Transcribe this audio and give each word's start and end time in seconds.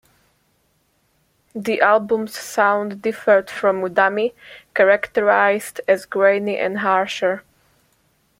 The 1.53 1.79
album's 1.79 2.35
sound 2.35 3.03
differed 3.03 3.51
from 3.51 3.93
"Dummy", 3.93 4.33
characterised 4.73 5.79
as 5.87 6.05
"grainy 6.07 6.57
and 6.57 6.79
harsher. 6.79 7.43